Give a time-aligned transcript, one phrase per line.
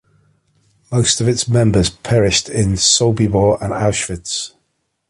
[0.91, 4.55] Most of its members perished in Sobibor and Auschwitz.